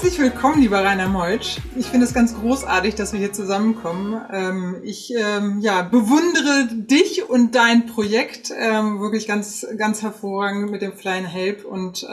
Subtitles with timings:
[0.00, 1.56] Herzlich willkommen, lieber Rainer Meutsch.
[1.74, 4.16] Ich finde es ganz großartig, dass wir hier zusammenkommen.
[4.32, 10.82] Ähm, ich ähm, ja, bewundere dich und dein Projekt ähm, wirklich ganz, ganz hervorragend mit
[10.82, 11.64] dem Flying Help.
[11.64, 12.06] Und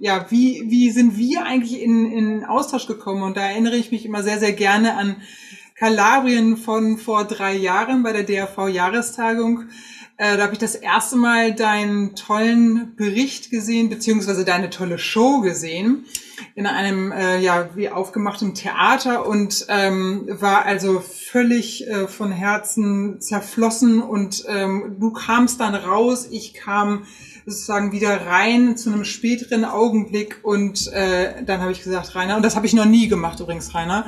[0.00, 3.22] ja, wie, wie sind wir eigentlich in, in Austausch gekommen?
[3.22, 5.16] Und da erinnere ich mich immer sehr, sehr gerne an
[5.74, 9.64] Kalabrien von vor drei Jahren bei der DAV-Jahrestagung.
[10.18, 15.40] Äh, da habe ich das erste Mal deinen tollen Bericht gesehen, beziehungsweise deine tolle Show
[15.40, 16.06] gesehen
[16.56, 23.20] in einem äh, ja wie aufgemachtem Theater und ähm, war also völlig äh, von Herzen
[23.20, 27.04] zerflossen und ähm, du kamst dann raus, ich kam
[27.46, 32.44] sozusagen wieder rein zu einem späteren Augenblick und äh, dann habe ich gesagt, Rainer, und
[32.44, 34.06] das habe ich noch nie gemacht übrigens, Rainer,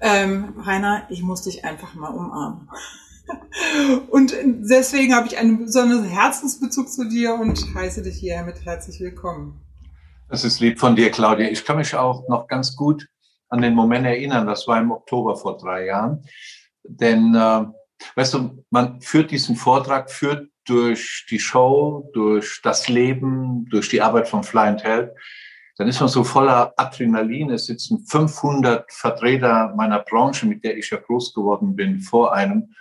[0.00, 2.68] ähm, Rainer, ich muss dich einfach mal umarmen.
[4.10, 9.00] Und deswegen habe ich einen besonderen Herzensbezug zu dir und heiße dich hier mit herzlich
[9.00, 9.60] willkommen.
[10.28, 11.48] Das ist lieb von dir, Claudia.
[11.48, 13.08] Ich kann mich auch noch ganz gut
[13.48, 14.46] an den Moment erinnern.
[14.46, 16.22] Das war im Oktober vor drei Jahren.
[16.84, 17.64] Denn, äh,
[18.14, 24.02] weißt du, man führt diesen Vortrag, führt durch die Show, durch das Leben, durch die
[24.02, 25.16] Arbeit von Fly and Help.
[25.78, 27.50] Dann ist man so voller Adrenalin.
[27.50, 32.74] Es sitzen 500 Vertreter meiner Branche, mit der ich ja groß geworden bin, vor einem.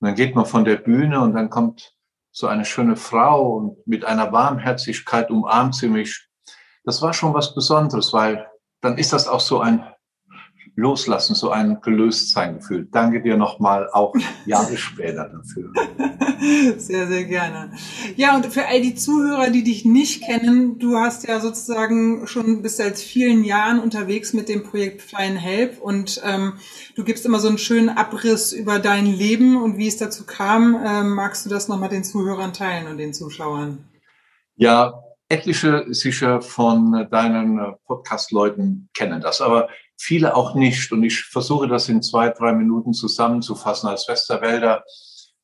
[0.00, 1.94] Und dann geht man von der Bühne und dann kommt
[2.32, 6.26] so eine schöne Frau und mit einer Warmherzigkeit umarmt sie mich.
[6.84, 8.48] Das war schon was Besonderes, weil
[8.80, 9.86] dann ist das auch so ein
[10.80, 12.88] Loslassen, so ein Gelöstsein-Gefühl.
[12.90, 14.14] Danke dir nochmal auch
[14.46, 15.70] Jahre später dafür.
[16.78, 17.70] Sehr, sehr gerne.
[18.16, 22.62] Ja, und für all die Zuhörer, die dich nicht kennen, du hast ja sozusagen schon
[22.62, 26.54] bis seit vielen Jahren unterwegs mit dem Projekt Fly and Help und ähm,
[26.96, 30.80] du gibst immer so einen schönen Abriss über dein Leben und wie es dazu kam.
[30.84, 33.84] Ähm, magst du das nochmal den Zuhörern teilen und den Zuschauern?
[34.56, 39.68] Ja, etliche sicher von deinen äh, Podcast-Leuten kennen das, aber
[40.00, 40.90] viele auch nicht.
[40.92, 43.88] Und ich versuche das in zwei, drei Minuten zusammenzufassen.
[43.88, 44.82] Als Westerwälder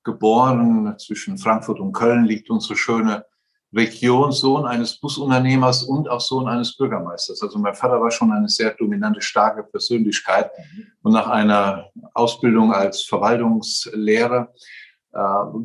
[0.02, 3.26] geboren, zwischen Frankfurt und Köln liegt unsere schöne
[3.74, 7.42] Region, Sohn eines Busunternehmers und auch Sohn eines Bürgermeisters.
[7.42, 10.50] Also mein Vater war schon eine sehr dominante, starke Persönlichkeit.
[11.02, 14.54] Und nach einer Ausbildung als Verwaltungslehrer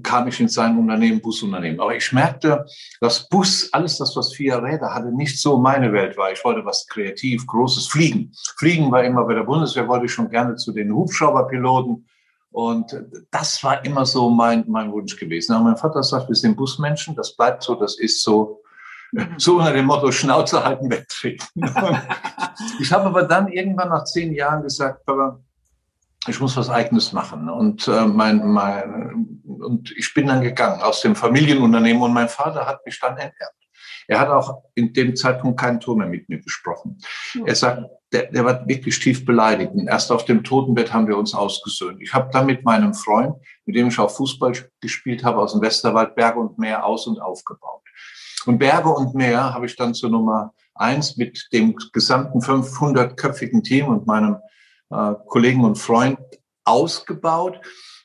[0.04, 1.80] kam ich in sein Unternehmen, Busunternehmen.
[1.82, 2.66] Aber ich merkte,
[3.02, 6.32] dass Bus, alles das, was vier Räder hatte, nicht so meine Welt war.
[6.32, 8.32] Ich wollte was kreativ, großes Fliegen.
[8.58, 12.08] Fliegen war immer bei der Bundeswehr, wollte ich schon gerne zu den Hubschrauberpiloten.
[12.52, 12.96] Und
[13.30, 15.54] das war immer so mein, mein Wunsch gewesen.
[15.54, 18.62] Aber mein Vater sagt, wir sind Busmenschen, das bleibt so, das ist so,
[19.38, 21.46] so unter dem Motto Schnauze halten, wegtreten.
[22.80, 25.40] ich habe aber dann irgendwann nach zehn Jahren gesagt, Papa,
[26.28, 27.50] ich muss was Eigenes machen.
[27.50, 32.68] Und, äh, mein, mein, und ich bin dann gegangen aus dem Familienunternehmen und mein Vater
[32.68, 33.56] hat mich dann enterbt.
[34.08, 36.98] Er hat auch in dem Zeitpunkt keinen Ton mehr mit mir gesprochen.
[37.46, 39.72] Er sagt, der, der war wirklich tief beleidigt.
[39.74, 42.02] Und erst auf dem Totenbett haben wir uns ausgesöhnt.
[42.02, 45.62] Ich habe dann mit meinem Freund, mit dem ich auch Fußball gespielt habe, aus dem
[45.62, 47.82] Westerwald Berge und Meer aus und aufgebaut.
[48.46, 53.88] Und Berge und Meer habe ich dann zur Nummer eins mit dem gesamten 500-köpfigen Team
[53.88, 54.38] und meinem
[54.92, 56.20] äh, Kollegen und Freund
[56.64, 57.60] ausgebaut.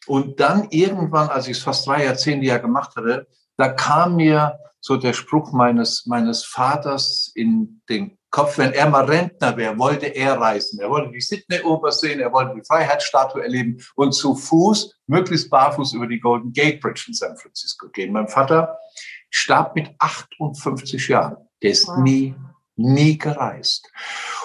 [0.07, 3.27] Und dann irgendwann, als ich es fast drei Jahrzehnte ja gemacht hatte,
[3.57, 9.05] da kam mir so der Spruch meines, meines Vaters in den Kopf, wenn er mal
[9.05, 10.79] Rentner wäre, wollte er reisen.
[10.79, 15.95] Er wollte die Sydney-Oper sehen, er wollte die Freiheitsstatue erleben und zu Fuß, möglichst barfuß
[15.95, 18.13] über die Golden Gate Bridge in San Francisco gehen.
[18.13, 18.79] Mein Vater
[19.31, 21.37] starb mit 58 Jahren.
[21.63, 22.35] Der ist nie,
[22.77, 23.91] nie gereist.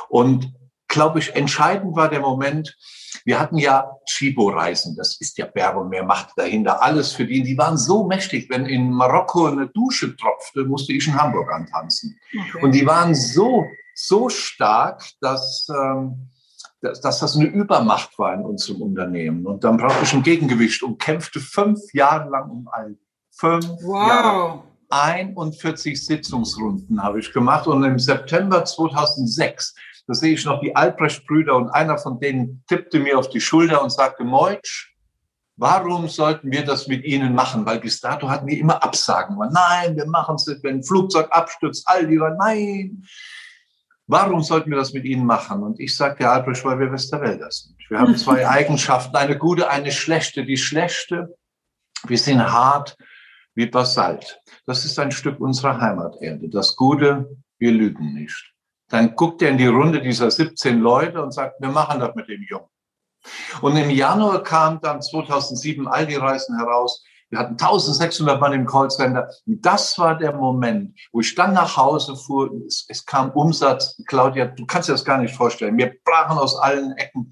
[0.10, 0.54] Und
[0.92, 2.78] glaube ich, entscheidend war der Moment,
[3.26, 7.42] wir hatten ja Chibo-Reisen, das ist ja Berg und Meer, Macht dahinter, alles für die.
[7.44, 12.20] Die waren so mächtig, wenn in Marokko eine Dusche tropfte, musste ich in Hamburg antanzen.
[12.30, 12.64] Okay.
[12.64, 13.66] Und die waren so,
[13.96, 16.30] so stark, dass, ähm,
[16.82, 19.46] dass, dass das eine Übermacht war in unserem Unternehmen.
[19.46, 22.98] Und dann brauchte ich ein Gegengewicht und kämpfte fünf Jahre lang um all.
[23.32, 24.08] Fünf wow.
[24.08, 24.64] Jahre.
[24.90, 29.74] 41 Sitzungsrunden habe ich gemacht und im September 2006
[30.08, 33.82] da sehe ich noch die Albrecht-Brüder und einer von denen tippte mir auf die Schulter
[33.82, 34.94] und sagte, Meutsch,
[35.58, 37.66] warum sollten wir das mit Ihnen machen?
[37.66, 39.38] Weil bis dato hatten wir immer Absagen.
[39.38, 41.88] Nein, wir machen es nicht, wenn ein Flugzeug abstürzt.
[41.88, 43.04] All die waren, nein.
[44.08, 45.64] Warum sollten wir das mit Ihnen machen?
[45.64, 47.78] Und ich sagte, Albrecht, weil wir Westerwälder sind.
[47.90, 50.44] Wir haben zwei Eigenschaften, eine gute, eine schlechte.
[50.44, 51.38] Die schlechte,
[52.08, 52.98] wir sind hart,
[53.54, 54.42] wie Basalt.
[54.66, 56.50] Das ist ein Stück unserer Heimaterde.
[56.50, 58.51] Das Gute, wir lügen nicht.
[58.92, 62.28] Dann guckt er in die Runde dieser 17 Leute und sagt, wir machen das mit
[62.28, 62.68] dem Jungen.
[63.62, 67.04] Und im Januar kam dann 2007 Aldi-Reisen heraus.
[67.30, 69.30] Wir hatten 1600 Mann im Callcenter.
[69.48, 72.52] Und das war der Moment, wo ich dann nach Hause fuhr.
[72.68, 74.02] Es, es kam Umsatz.
[74.06, 75.78] Claudia, du kannst dir das gar nicht vorstellen.
[75.78, 77.32] Wir brachen aus allen Ecken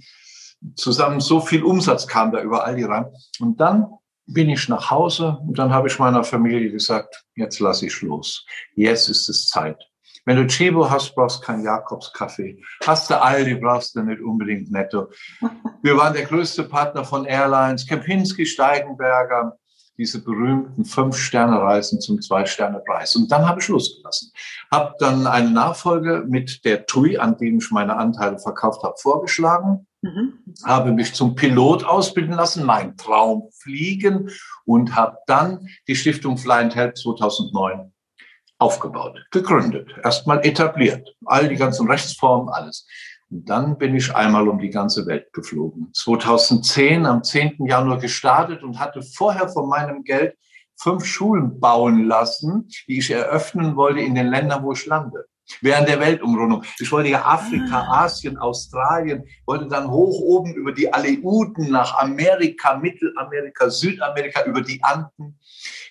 [0.75, 1.19] zusammen.
[1.19, 3.07] So viel Umsatz kam da über Aldi rein.
[3.39, 3.87] Und dann
[4.25, 8.45] bin ich nach Hause und dann habe ich meiner Familie gesagt, jetzt lasse ich los.
[8.75, 9.88] Jetzt ist es Zeit.
[10.25, 12.61] Wenn du Chibo hast, brauchst du keinen Jakobskaffee.
[12.85, 15.09] Hast du Aldi, brauchst du nicht unbedingt Netto.
[15.81, 19.57] Wir waren der größte Partner von Airlines, Kempinski, Steigenberger,
[19.97, 23.15] diese berühmten Fünf-Sterne-Reisen zum Zwei-Sterne-Preis.
[23.17, 24.31] Und dann habe ich losgelassen.
[24.71, 29.87] Habe dann eine Nachfolge mit der TUI, an dem ich meine Anteile verkauft habe, vorgeschlagen.
[30.01, 30.33] Mhm.
[30.63, 34.29] Habe mich zum Pilot ausbilden lassen, mein Traum fliegen
[34.63, 37.91] und habe dann die Stiftung Fly and Help 2009
[38.59, 42.85] aufgebaut, gegründet, erstmal etabliert, all die ganzen Rechtsformen, alles.
[43.31, 45.89] Und dann bin ich einmal um die ganze Welt geflogen.
[45.93, 47.65] 2010 am 10.
[47.65, 50.35] Januar gestartet und hatte vorher von meinem Geld
[50.75, 55.25] fünf Schulen bauen lassen, die ich eröffnen wollte in den Ländern, wo ich lande
[55.61, 56.63] während der Weltumrundung.
[56.79, 58.05] Ich wollte ja Afrika, ah.
[58.05, 64.83] Asien, Australien, wollte dann hoch oben über die Aleuten nach Amerika, Mittelamerika, Südamerika, über die
[64.83, 65.39] Anden.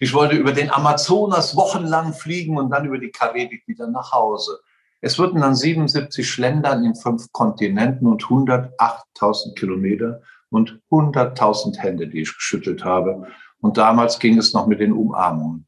[0.01, 4.61] Ich wollte über den Amazonas wochenlang fliegen und dann über die Karibik wieder nach Hause.
[5.01, 12.23] Es wurden dann 77 Länder in fünf Kontinenten und 108.000 Kilometer und 100.000 Hände, die
[12.23, 13.29] ich geschüttelt habe.
[13.61, 15.67] Und damals ging es noch mit den Umarmungen.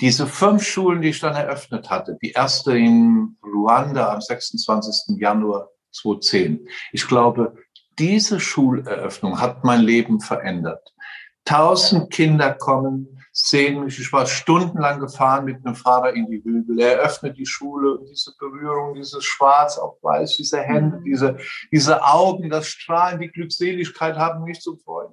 [0.00, 5.18] Diese fünf Schulen, die ich dann eröffnet hatte, die erste in Ruanda am 26.
[5.20, 6.68] Januar 2010.
[6.92, 7.54] Ich glaube,
[7.98, 10.92] diese Schuleröffnung hat mein Leben verändert.
[11.44, 13.98] Tausend Kinder kommen, sehen mich.
[13.98, 16.80] Ich war stundenlang gefahren mit einem Fahrer in die Hügel.
[16.80, 21.04] Er öffnet die Schule und diese Berührung, dieses Schwarz auf Weiß, diese Hände, mhm.
[21.04, 21.36] diese,
[21.70, 25.12] diese Augen, das Strahlen, die Glückseligkeit haben mich zum Freuen.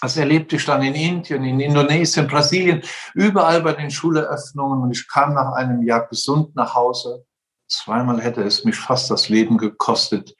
[0.00, 2.82] Das erlebte ich dann in Indien, in Indonesien, Brasilien,
[3.14, 4.82] überall bei den Schuleröffnungen.
[4.82, 7.24] Und ich kam nach einem Jahr gesund nach Hause.
[7.68, 10.34] Zweimal hätte es mich fast das Leben gekostet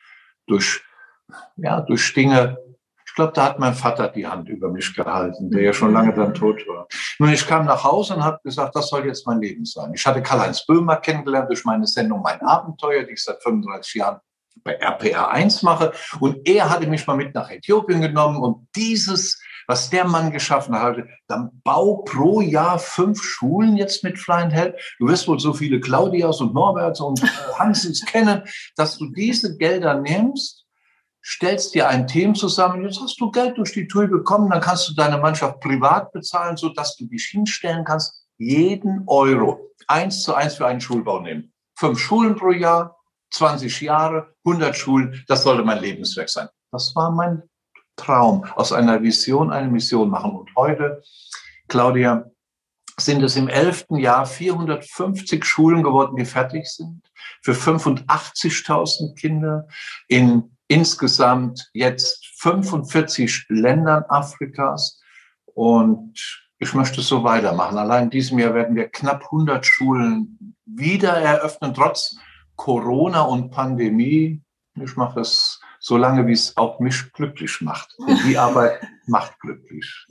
[0.47, 0.81] durch,
[1.57, 2.57] ja, durch Dinge.
[3.05, 6.15] Ich glaube, da hat mein Vater die Hand über mich gehalten, der ja schon lange
[6.15, 6.87] dann tot war.
[7.19, 9.93] Nun, ich kam nach Hause und habe gesagt, das soll jetzt mein Leben sein.
[9.93, 14.21] Ich hatte Karl-Heinz Böhmer kennengelernt durch meine Sendung Mein Abenteuer, die ich seit 35 Jahren
[14.63, 15.93] bei RPR 1 mache.
[16.21, 20.75] Und er hatte mich mal mit nach Äthiopien genommen und dieses was der Mann geschaffen
[20.75, 20.97] hat,
[21.29, 24.79] dann bau pro Jahr fünf Schulen jetzt mit Fly and Help.
[24.99, 27.27] Du wirst wohl so viele Claudias und Norberts und äh,
[27.59, 28.43] Hansens kennen,
[28.77, 30.65] dass du diese Gelder nimmst,
[31.23, 34.89] stellst dir ein Team zusammen, jetzt hast du Geld durch die Tour bekommen, dann kannst
[34.89, 40.35] du deine Mannschaft privat bezahlen, so dass du dich hinstellen kannst, jeden Euro eins zu
[40.35, 41.53] eins für einen Schulbau nehmen.
[41.79, 42.97] Fünf Schulen pro Jahr,
[43.35, 46.49] 20 Jahre, 100 Schulen, das sollte mein Lebenswerk sein.
[46.73, 47.43] Das war mein
[47.99, 50.33] Traum, aus einer Vision eine Mission machen.
[50.33, 51.03] Und heute,
[51.69, 52.31] Claudia,
[52.99, 57.03] sind es im elften Jahr 450 Schulen geworden, die fertig sind,
[57.43, 59.69] für 85.000 Kinder
[60.09, 65.01] in insgesamt jetzt 45 Ländern Afrikas.
[65.47, 67.79] Und ich möchte so weitermachen.
[67.79, 72.17] Allein in diesem Jahr werden wir knapp 100 Schulen wieder eröffnen, trotz
[72.57, 74.43] Corona und Pandemie.
[74.75, 77.95] Ich mache es so lange wie es auch mich glücklich macht.
[77.99, 80.07] Und die Arbeit macht glücklich.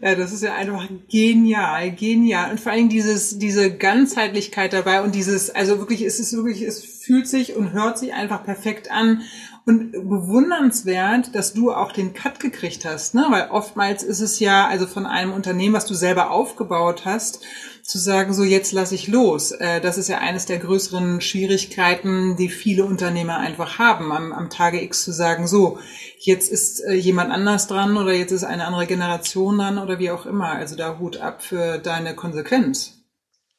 [0.00, 2.50] Ja, das ist ja einfach genial, genial.
[2.50, 6.84] Und vor allem dieses, diese Ganzheitlichkeit dabei und dieses, also wirklich, es ist wirklich, es
[6.84, 9.22] fühlt sich und hört sich einfach perfekt an.
[9.66, 13.26] Und bewundernswert, dass du auch den Cut gekriegt hast, ne?
[13.30, 17.40] Weil oftmals ist es ja, also von einem Unternehmen, was du selber aufgebaut hast,
[17.82, 19.52] zu sagen, so jetzt lasse ich los.
[19.52, 24.50] Äh, das ist ja eines der größeren Schwierigkeiten, die viele Unternehmer einfach haben, am, am
[24.50, 25.78] Tage X zu sagen, so,
[26.18, 30.10] jetzt ist äh, jemand anders dran oder jetzt ist eine andere Generation dran oder wie
[30.10, 30.52] auch immer.
[30.52, 33.02] Also da Hut ab für deine Konsequenz.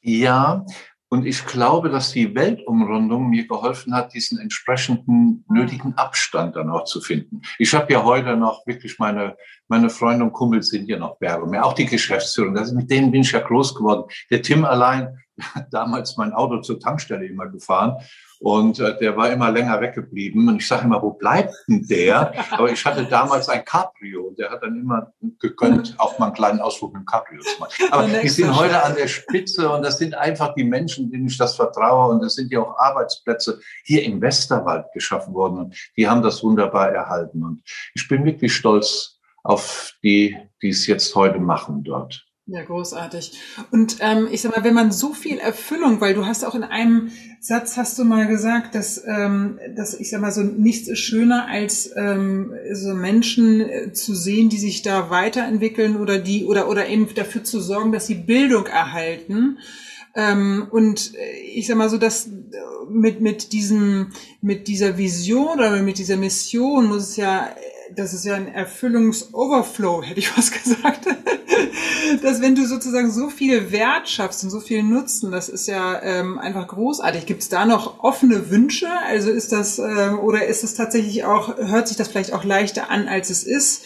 [0.02, 0.64] Ja,
[1.08, 6.84] und ich glaube, dass die Weltumrundung mir geholfen hat, diesen entsprechenden nötigen Abstand dann auch
[6.84, 7.42] zu finden.
[7.58, 9.36] Ich habe ja heute noch wirklich meine,
[9.68, 12.54] meine Freunde und Kumpels sind ja noch Berge, mehr auch die Geschäftsführung.
[12.54, 14.10] Das, mit denen bin ich ja groß geworden.
[14.30, 17.96] Der Tim allein hat damals mein Auto zur Tankstelle immer gefahren
[18.40, 20.48] und äh, der war immer länger weggeblieben.
[20.48, 22.32] Und ich sage immer, wo bleibt denn der?
[22.50, 26.34] Aber ich hatte damals ein Cabrio und der hat dann immer gegönnt, auch mal einen
[26.34, 27.72] kleinen Ausflug mit dem Cabrio zu machen.
[27.90, 31.38] Aber die sind heute an der Spitze und das sind einfach die Menschen, denen ich
[31.38, 32.14] das vertraue.
[32.14, 35.58] Und es sind ja auch Arbeitsplätze hier im Westerwald geschaffen worden.
[35.58, 37.42] Und die haben das wunderbar erhalten.
[37.42, 37.62] Und
[37.94, 42.25] ich bin wirklich stolz auf die, die es jetzt heute machen dort.
[42.48, 43.32] Ja, großartig.
[43.72, 46.62] Und ähm, ich sag mal, wenn man so viel Erfüllung, weil du hast auch in
[46.62, 47.10] einem
[47.40, 51.48] Satz hast du mal gesagt, dass, ähm, dass ich sag mal so nichts ist schöner
[51.48, 56.86] als ähm, so Menschen äh, zu sehen, die sich da weiterentwickeln oder die oder oder
[56.88, 59.58] eben dafür zu sorgen, dass sie Bildung erhalten.
[60.14, 62.30] Ähm, und äh, ich sag mal so, dass äh,
[62.88, 67.48] mit mit diesem mit dieser Vision oder mit dieser Mission muss es ja
[67.94, 71.06] das ist ja ein Erfüllungsoverflow, hätte ich was gesagt.
[72.22, 76.00] dass wenn du sozusagen so viel Wert schaffst und so viel Nutzen, das ist ja
[76.02, 77.26] ähm, einfach großartig.
[77.26, 78.88] Gibt es da noch offene Wünsche?
[79.06, 82.90] Also ist das äh, oder ist es tatsächlich auch, hört sich das vielleicht auch leichter
[82.90, 83.84] an, als es ist?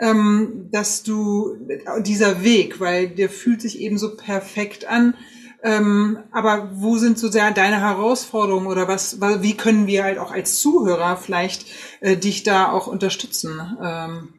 [0.00, 1.56] Ähm, dass du
[2.00, 5.14] dieser Weg, weil der fühlt sich eben so perfekt an,
[5.62, 10.32] ähm, aber wo sind so sehr deine Herausforderungen oder was, wie können wir halt auch
[10.32, 11.66] als Zuhörer vielleicht
[12.00, 13.78] äh, dich da auch unterstützen?
[13.80, 14.34] Ähm.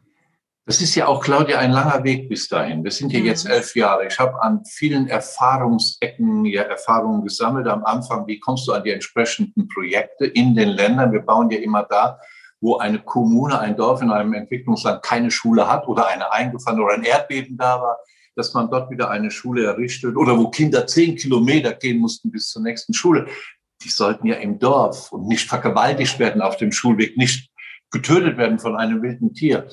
[0.66, 2.84] Das ist ja auch, Claudia, ein langer Weg bis dahin.
[2.84, 3.26] Wir sind hier mhm.
[3.26, 4.06] jetzt elf Jahre.
[4.06, 7.68] Ich habe an vielen Erfahrungsecken ja Erfahrungen gesammelt.
[7.68, 11.12] Am Anfang, wie kommst du an die entsprechenden Projekte in den Ländern?
[11.12, 12.18] Wir bauen ja immer da,
[12.60, 16.94] wo eine Kommune, ein Dorf in einem Entwicklungsland keine Schule hat oder eine eingefallen oder
[16.94, 17.98] ein Erdbeben da war
[18.36, 22.48] dass man dort wieder eine Schule errichtet oder wo Kinder zehn Kilometer gehen mussten bis
[22.48, 23.26] zur nächsten Schule.
[23.82, 27.50] Die sollten ja im Dorf und nicht vergewaltigt werden auf dem Schulweg, nicht
[27.90, 29.68] getötet werden von einem wilden Tier.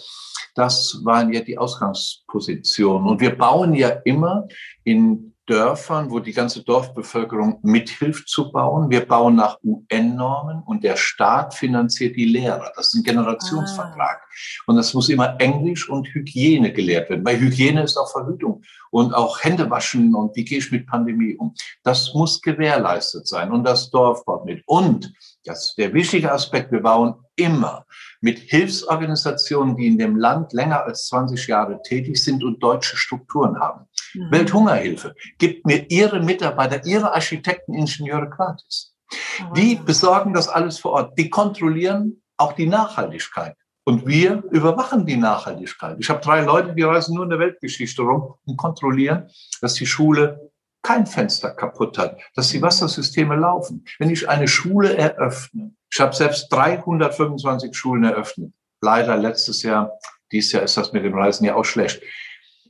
[0.53, 3.07] Das waren ja die Ausgangspositionen.
[3.07, 4.47] Und wir bauen ja immer
[4.83, 8.89] in Dörfern, wo die ganze Dorfbevölkerung mithilft zu bauen.
[8.89, 12.71] Wir bauen nach UN-Normen und der Staat finanziert die Lehrer.
[12.77, 14.21] Das ist ein Generationsvertrag.
[14.21, 14.63] Ah.
[14.67, 17.25] Und das muss immer Englisch und Hygiene gelehrt werden.
[17.25, 21.35] Weil Hygiene ist auch Verhütung und auch Hände waschen und wie gehe ich mit Pandemie
[21.35, 21.53] um.
[21.83, 24.63] Das muss gewährleistet sein und das Dorf baut mit.
[24.67, 25.11] Und
[25.43, 27.85] das ist der wichtige Aspekt, wir bauen immer
[28.21, 33.59] mit Hilfsorganisationen, die in dem Land länger als 20 Jahre tätig sind und deutsche Strukturen
[33.59, 33.87] haben.
[34.13, 34.31] Mhm.
[34.31, 38.93] Welthungerhilfe gibt mir ihre Mitarbeiter, ihre Architekten, Ingenieure gratis.
[39.41, 41.17] Oh, die besorgen das alles vor Ort.
[41.17, 43.55] Die kontrollieren auch die Nachhaltigkeit.
[43.83, 45.97] Und wir überwachen die Nachhaltigkeit.
[45.99, 49.87] Ich habe drei Leute, die reisen nur in der Weltgeschichte rum und kontrollieren, dass die
[49.87, 50.51] Schule
[50.83, 53.85] kein Fenster kaputt hat, dass die Wassersysteme laufen.
[53.99, 59.91] Wenn ich eine Schule eröffne, ich habe selbst 325 Schulen eröffnet, leider letztes Jahr,
[60.31, 62.01] dieses Jahr ist das mit dem Reisen ja auch schlecht.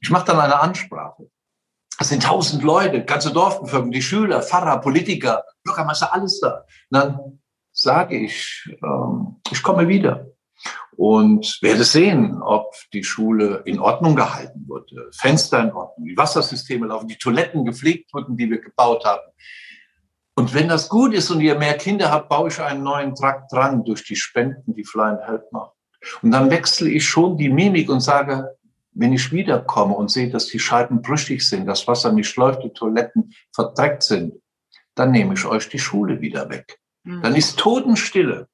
[0.01, 1.29] Ich mache dann eine Ansprache.
[1.97, 6.65] Das sind tausend Leute, ganze Dorfbevölkerung, die Schüler, Pfarrer, Politiker, Bürgermeister, alles da.
[6.89, 7.41] Und dann
[7.71, 10.27] sage ich, ähm, ich komme wieder
[10.97, 16.87] und werde sehen, ob die Schule in Ordnung gehalten wurde, Fenster in Ordnung, die Wassersysteme
[16.87, 19.31] laufen, die Toiletten gepflegt wurden, die wir gebaut haben.
[20.35, 23.51] Und wenn das gut ist und ihr mehr Kinder habt, baue ich einen neuen Trakt
[23.51, 25.73] dran durch die Spenden, die Fly and Help macht.
[26.23, 28.57] Und dann wechsle ich schon die Mimik und sage,
[28.93, 32.73] wenn ich wiederkomme und sehe, dass die Scheiben brüchig sind, das Wasser nicht läuft, die
[32.73, 34.33] Toiletten verdreckt sind,
[34.95, 36.79] dann nehme ich euch die Schule wieder weg.
[37.03, 37.21] Mhm.
[37.21, 38.47] Dann ist Totenstille.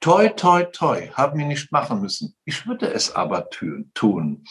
[0.00, 2.34] Toi, toi, toi, haben wir nicht machen müssen.
[2.44, 4.44] Ich würde es aber tun.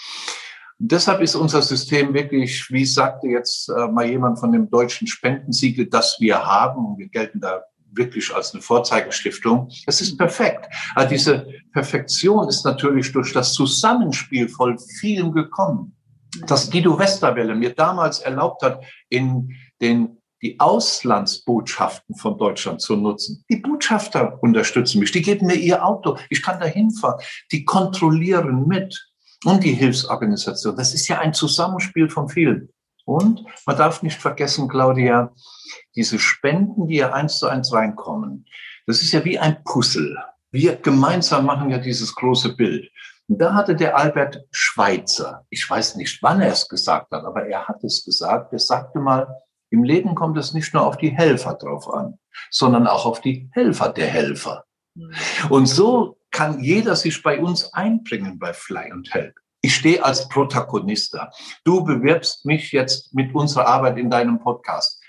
[0.80, 5.08] Und deshalb ist unser System wirklich, wie sagte jetzt äh, mal jemand von dem deutschen
[5.08, 7.64] Spendensiegel, das wir haben, und wir gelten da
[7.96, 9.70] wirklich als eine Vorzeigestiftung.
[9.88, 10.68] Es ist perfekt.
[10.96, 15.96] Aber diese Perfektion ist natürlich durch das Zusammenspiel von vielem gekommen.
[16.48, 23.44] Dass Guido Westerwelle mir damals erlaubt hat, in den die Auslandsbotschaften von Deutschland zu nutzen.
[23.50, 27.20] Die Botschafter unterstützen mich, die geben mir ihr Auto, ich kann da hinfahren,
[27.52, 29.10] die kontrollieren mit
[29.44, 30.76] und die Hilfsorganisation.
[30.76, 32.70] Das ist ja ein Zusammenspiel von vielen.
[33.06, 35.32] Und man darf nicht vergessen, Claudia,
[35.96, 38.46] diese Spenden, die ja eins zu eins reinkommen,
[38.88, 40.18] das ist ja wie ein Puzzle.
[40.52, 42.90] Wir gemeinsam machen ja dieses große Bild.
[43.28, 47.48] Und da hatte der Albert Schweitzer, ich weiß nicht, wann er es gesagt hat, aber
[47.48, 49.28] er hat es gesagt, er sagte mal,
[49.72, 52.20] im Leben kommt es nicht nur auf die Helfer drauf an,
[52.52, 54.66] sondern auch auf die Helfer der Helfer.
[54.94, 55.12] Mhm.
[55.50, 59.36] Und so kann jeder sich bei uns einbringen bei Fly und Help.
[59.66, 61.32] Ich stehe als Protagonist da.
[61.64, 65.02] Du bewirbst mich jetzt mit unserer Arbeit in deinem Podcast.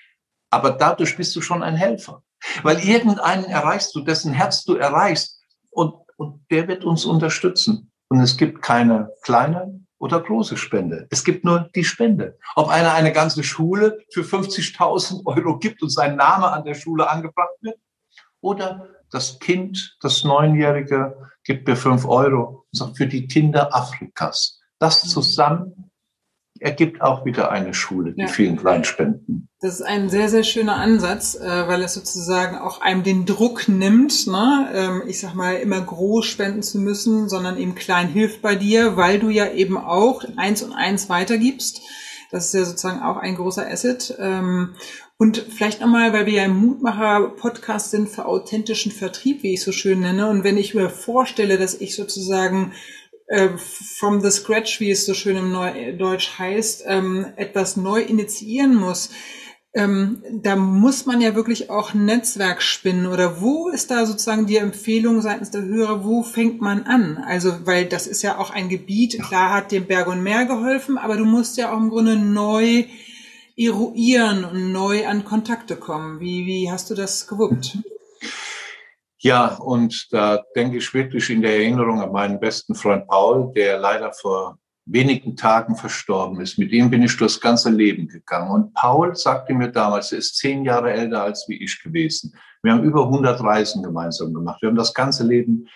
[0.49, 2.23] Aber dadurch bist du schon ein Helfer.
[2.63, 5.43] Weil irgendeinen erreichst du, dessen Herz du erreichst.
[5.69, 7.93] Und, und der wird uns unterstützen.
[8.09, 11.07] Und es gibt keine kleine oder große Spende.
[11.11, 12.39] Es gibt nur die Spende.
[12.55, 17.11] Ob einer eine ganze Schule für 50.000 Euro gibt und sein Name an der Schule
[17.11, 17.79] angebracht wird
[18.41, 24.61] oder das Kind, das Neunjährige, gibt mir fünf Euro und sagt für die Kinder Afrikas.
[24.79, 25.91] Das zusammen
[26.61, 28.29] ergibt auch wieder eine Schule, die ja.
[28.29, 29.49] vielen Kleinspenden.
[29.61, 33.69] Das ist ein sehr, sehr schöner Ansatz, äh, weil es sozusagen auch einem den Druck
[33.69, 34.71] nimmt, ne?
[34.75, 38.97] Ähm, ich sag mal, immer groß spenden zu müssen, sondern eben klein hilft bei dir,
[38.97, 41.81] weil du ja eben auch eins und eins weitergibst.
[42.31, 44.15] Das ist ja sozusagen auch ein großer Asset.
[45.19, 49.73] Und vielleicht nochmal, weil wir ja im Mutmacher-Podcast sind für authentischen Vertrieb, wie ich so
[49.73, 50.29] schön nenne.
[50.29, 52.73] Und wenn ich mir vorstelle, dass ich sozusagen
[53.29, 58.75] äh, from the scratch, wie es so schön im Neudeutsch heißt, ähm, etwas neu initiieren
[58.75, 59.11] muss,
[59.77, 63.07] ähm, da muss man ja wirklich auch ein Netzwerk spinnen.
[63.07, 67.17] Oder wo ist da sozusagen die Empfehlung seitens der Hörer, wo fängt man an?
[67.19, 70.99] Also, weil das ist ja auch ein Gebiet, klar hat dem Berg und Meer geholfen,
[70.99, 72.85] aber du musst ja auch im Grunde neu
[73.57, 76.21] eruieren und neu an Kontakte kommen.
[76.21, 77.79] Wie, wie hast du das gewuppt?
[79.19, 83.79] Ja, und da denke ich wirklich in der Erinnerung an meinen besten Freund Paul, der
[83.79, 86.59] leider vor wenigen Tagen verstorben ist.
[86.59, 88.51] Mit ihm bin ich durchs ganze Leben gegangen.
[88.51, 92.37] Und Paul sagte mir damals, er ist zehn Jahre älter als wie ich gewesen.
[92.63, 94.63] Wir haben über 100 Reisen gemeinsam gemacht.
[94.63, 95.67] Wir haben das ganze Leben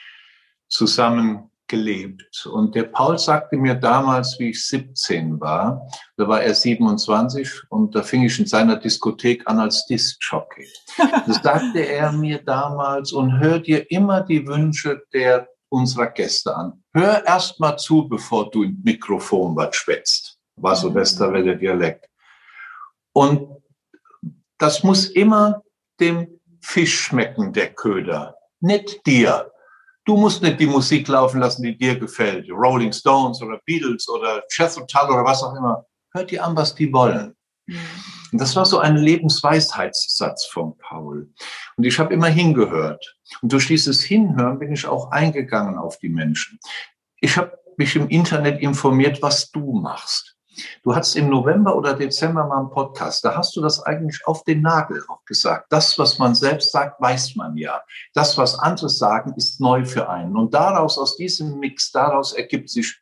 [0.69, 2.47] zusammen gelebt.
[2.47, 5.87] Und der Paul sagte mir damals, wie ich 17 war,
[6.17, 10.69] da war er 27 und da fing ich in seiner Diskothek an als Disc-Jockey.
[11.27, 16.83] Das sagte er mir damals und hör dir immer die Wünsche der unserer Gäste an.
[16.93, 20.39] Hör erst mal zu, bevor du im Mikrofon was schwätzt.
[20.57, 22.07] War so Westerwelle Dialekt.
[23.13, 23.63] Und
[24.59, 25.63] das muss immer
[26.01, 29.51] dem Fisch schmecken, der Köder, nicht dir.
[30.11, 32.51] Du musst nicht die Musik laufen lassen, die dir gefällt.
[32.51, 35.87] Rolling Stones oder Beatles oder Jethro Tull oder was auch immer.
[36.13, 37.37] Hört die an, was die wollen.
[37.67, 37.79] Mhm.
[38.33, 41.33] Und das war so ein Lebensweisheitssatz von Paul.
[41.77, 43.19] Und ich habe immer hingehört.
[43.41, 46.59] Und durch dieses Hinhören bin ich auch eingegangen auf die Menschen.
[47.21, 50.30] Ich habe mich im Internet informiert, was du machst.
[50.83, 53.25] Du hattest im November oder Dezember mal einen Podcast.
[53.25, 55.67] Da hast du das eigentlich auf den Nagel auch gesagt.
[55.71, 57.83] Das, was man selbst sagt, weiß man ja.
[58.15, 60.37] Das, was andere sagen, ist neu für einen.
[60.37, 63.01] Und daraus, aus diesem Mix, daraus ergibt sich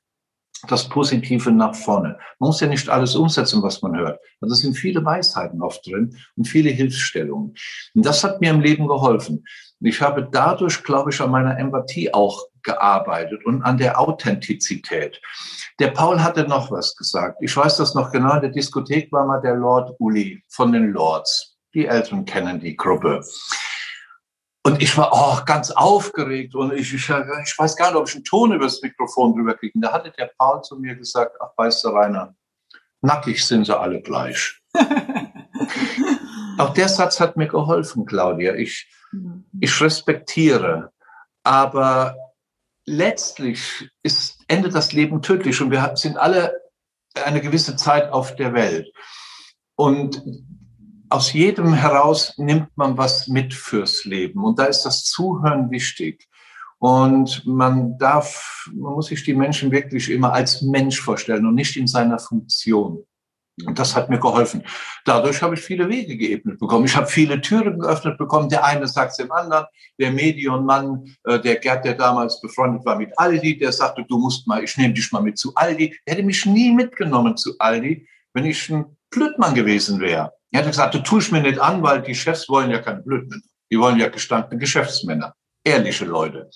[0.67, 2.19] das Positive nach vorne.
[2.39, 4.19] Man muss ja nicht alles umsetzen, was man hört.
[4.41, 7.55] Also sind viele Weisheiten oft drin und viele Hilfsstellungen.
[7.95, 9.45] Und das hat mir im Leben geholfen.
[9.81, 15.21] Ich habe dadurch, glaube ich, an meiner Empathie auch gearbeitet und an der Authentizität.
[15.79, 17.39] Der Paul hatte noch was gesagt.
[17.41, 18.35] Ich weiß das noch genau.
[18.35, 21.57] In der Diskothek war mal der Lord Uli von den Lords.
[21.75, 23.23] Die Eltern kennen die Gruppe.
[24.65, 28.17] Und ich war auch ganz aufgeregt und ich, ich, ich, weiß gar nicht, ob ich
[28.17, 29.73] einen Ton übers Mikrofon drüber kriege.
[29.81, 32.35] Da hatte der Paul zu mir gesagt, ach, weißt du, Rainer,
[33.01, 34.61] nackig sind sie alle gleich.
[36.59, 38.55] auch der Satz hat mir geholfen, Claudia.
[38.57, 38.91] Ich,
[39.59, 40.93] ich respektiere,
[41.45, 42.15] aber
[42.89, 46.55] letztlich ist, endet das Leben tödlich und wir sind alle
[47.25, 48.91] eine gewisse Zeit auf der Welt.
[49.77, 50.23] Und
[51.11, 54.45] aus jedem heraus nimmt man was mit fürs Leben.
[54.45, 56.29] Und da ist das Zuhören wichtig.
[56.79, 61.77] Und man darf, man muss sich die Menschen wirklich immer als Mensch vorstellen und nicht
[61.77, 63.05] in seiner Funktion.
[63.67, 64.63] Und das hat mir geholfen.
[65.05, 66.85] Dadurch habe ich viele Wege geebnet bekommen.
[66.85, 68.49] Ich habe viele Türen geöffnet bekommen.
[68.49, 69.67] Der eine sagt es dem anderen.
[69.99, 74.47] Der Medienmann, äh, der Gerd, der damals befreundet war mit Aldi, der sagte, du musst
[74.47, 75.97] mal, ich nehme dich mal mit zu Aldi.
[76.07, 80.33] Der hätte mich nie mitgenommen zu Aldi, wenn ich ein Blödmann gewesen wäre.
[80.51, 83.43] Er hat gesagt, du tust mir nicht an, weil die Chefs wollen ja keine Blödmänner.
[83.71, 86.49] Die wollen ja gestandene Geschäftsmänner, ehrliche Leute.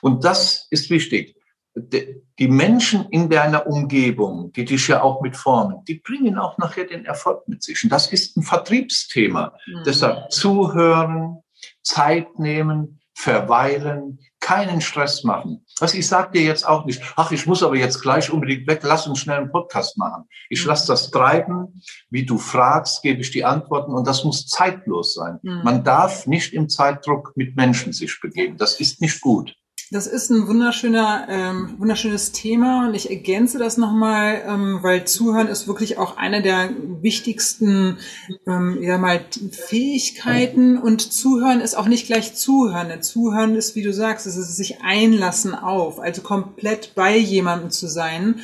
[0.00, 1.36] Und das ist wichtig.
[1.74, 7.06] Die Menschen in deiner Umgebung, die dich ja auch mitformen, die bringen auch nachher den
[7.06, 7.82] Erfolg mit sich.
[7.82, 9.54] Und das ist ein Vertriebsthema.
[9.66, 9.82] Mhm.
[9.86, 11.42] Deshalb zuhören,
[11.82, 15.64] Zeit nehmen, verweilen, keinen Stress machen.
[15.78, 18.80] Was ich sage dir jetzt auch nicht, ach, ich muss aber jetzt gleich unbedingt weg,
[18.82, 20.24] lass uns schnell einen Podcast machen.
[20.48, 20.68] Ich mhm.
[20.68, 21.80] lasse das treiben,
[22.10, 25.38] wie du fragst, gebe ich die Antworten und das muss zeitlos sein.
[25.42, 25.60] Mhm.
[25.62, 28.56] Man darf nicht im Zeitdruck mit Menschen sich begeben.
[28.56, 29.54] Das ist nicht gut.
[29.92, 35.48] Das ist ein wunderschöner, ähm, wunderschönes Thema und ich ergänze das nochmal, ähm, weil Zuhören
[35.48, 36.70] ist wirklich auch eine der
[37.02, 37.98] wichtigsten
[38.46, 43.02] ähm, ja mal Fähigkeiten und Zuhören ist auch nicht gleich Zuhören.
[43.02, 47.86] Zuhören ist, wie du sagst, es ist sich einlassen auf, also komplett bei jemandem zu
[47.86, 48.36] sein.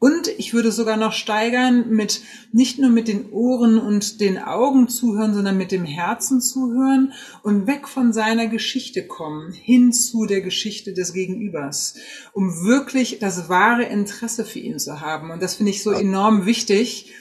[0.00, 4.88] Und ich würde sogar noch steigern mit nicht nur mit den Ohren und den Augen
[4.88, 7.12] zuhören, sondern mit dem Herzen zuhören
[7.44, 11.94] und weg von seiner Geschichte kommen, hin zu der Geschichte des Gegenübers,
[12.32, 15.30] um wirklich das wahre Interesse für ihn zu haben.
[15.30, 17.12] Und das finde ich so enorm wichtig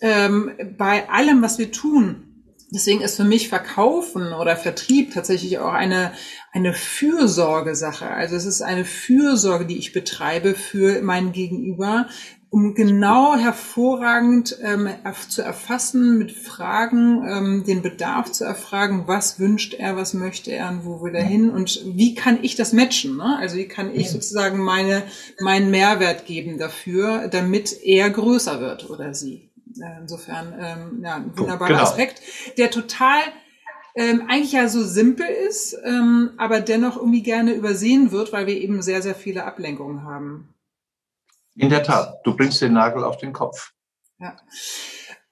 [0.00, 2.26] ähm, bei allem, was wir tun.
[2.72, 6.12] Deswegen ist für mich Verkaufen oder Vertrieb tatsächlich auch eine,
[6.52, 8.08] eine Fürsorgesache.
[8.08, 12.08] Also es ist eine Fürsorge, die ich betreibe für mein Gegenüber,
[12.50, 14.88] um genau hervorragend ähm,
[15.28, 20.68] zu erfassen mit Fragen, ähm, den Bedarf zu erfragen, was wünscht er, was möchte er
[20.68, 23.16] und wo will er hin und wie kann ich das matchen?
[23.16, 23.38] Ne?
[23.38, 25.04] Also wie kann ich sozusagen meine,
[25.38, 29.50] meinen Mehrwert geben dafür, damit er größer wird oder sie.
[29.80, 31.82] Äh, insofern, ähm, ja, ein wunderbarer genau.
[31.82, 32.20] Aspekt,
[32.58, 33.20] der total
[33.94, 38.60] ähm, eigentlich ja so simpel ist, ähm, aber dennoch irgendwie gerne übersehen wird, weil wir
[38.60, 40.48] eben sehr, sehr viele Ablenkungen haben.
[41.56, 43.72] In der Tat, du bringst den Nagel auf den Kopf.
[44.18, 44.36] Ja.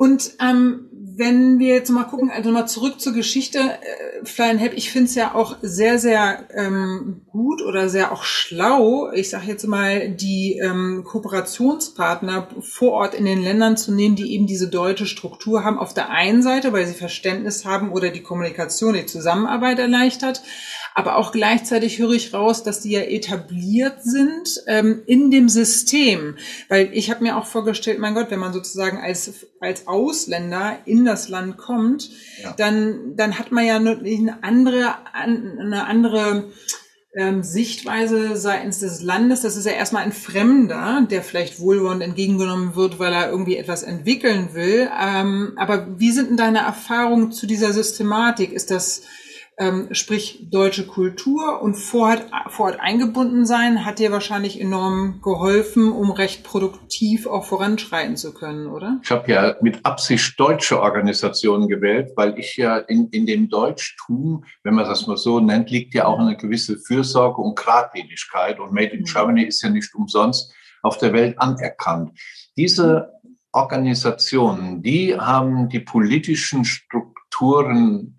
[0.00, 4.60] Und ähm, wenn wir jetzt mal gucken, also mal zurück zur Geschichte, äh, Fly and
[4.60, 9.28] Help, ich finde es ja auch sehr, sehr ähm, gut oder sehr auch schlau, ich
[9.28, 14.46] sage jetzt mal, die ähm, Kooperationspartner vor Ort in den Ländern zu nehmen, die eben
[14.46, 18.94] diese deutsche Struktur haben, auf der einen Seite, weil sie Verständnis haben oder die Kommunikation,
[18.94, 20.42] die Zusammenarbeit erleichtert,
[20.98, 26.36] aber auch gleichzeitig höre ich raus, dass die ja etabliert sind ähm, in dem System.
[26.68, 31.04] Weil ich habe mir auch vorgestellt, mein Gott, wenn man sozusagen als, als Ausländer in
[31.04, 32.10] das Land kommt,
[32.42, 32.52] ja.
[32.58, 36.50] dann, dann hat man ja eine andere, eine andere
[37.14, 39.42] ähm, Sichtweise seitens des Landes.
[39.42, 43.84] Das ist ja erstmal ein Fremder, der vielleicht wohlwollend entgegengenommen wird, weil er irgendwie etwas
[43.84, 44.90] entwickeln will.
[45.00, 48.52] Ähm, aber wie sind denn deine Erfahrungen zu dieser Systematik?
[48.52, 49.02] Ist das
[49.58, 55.20] ähm, sprich deutsche Kultur und vor Ort, vor Ort eingebunden sein, hat dir wahrscheinlich enorm
[55.20, 59.00] geholfen, um recht produktiv auch voranschreiten zu können, oder?
[59.02, 64.44] Ich habe ja mit Absicht deutsche Organisationen gewählt, weil ich ja in, in dem Deutschtum,
[64.62, 68.72] wenn man das mal so nennt, liegt ja auch eine gewisse Fürsorge und Gradlinigkeit und
[68.72, 69.06] Made in mhm.
[69.06, 72.16] Germany ist ja nicht umsonst auf der Welt anerkannt.
[72.56, 73.10] Diese
[73.50, 78.14] Organisationen, die haben die politischen Strukturen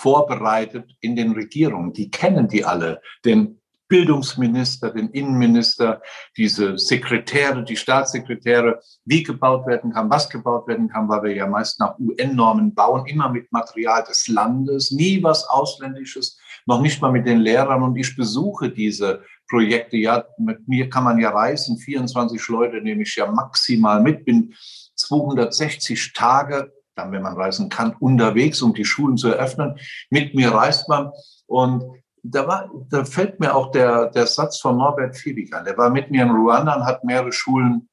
[0.00, 1.92] vorbereitet in den Regierungen.
[1.92, 6.00] Die kennen die alle, den Bildungsminister, den Innenminister,
[6.36, 11.46] diese Sekretäre, die Staatssekretäre, wie gebaut werden kann, was gebaut werden kann, weil wir ja
[11.46, 17.12] meist nach UN-Normen bauen, immer mit Material des Landes, nie was Ausländisches, noch nicht mal
[17.12, 17.82] mit den Lehrern.
[17.82, 19.96] Und ich besuche diese Projekte.
[19.96, 21.76] Ja, mit mir kann man ja reisen.
[21.76, 24.54] 24 Leute nehme ich ja maximal mit, bin
[24.94, 29.78] 260 Tage dann, wenn man reisen kann, unterwegs, um die Schulen zu eröffnen.
[30.10, 31.12] Mit mir reist man.
[31.46, 31.84] Und
[32.22, 35.64] da, war, da fällt mir auch der, der Satz von Norbert Fiebig an.
[35.64, 37.88] Der war mit mir in Ruanda und hat mehrere Schulen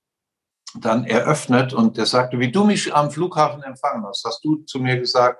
[0.79, 1.73] dann eröffnet.
[1.73, 5.39] Und der sagte, wie du mich am Flughafen empfangen hast, hast du zu mir gesagt,